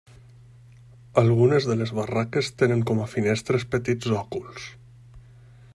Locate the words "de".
1.71-1.75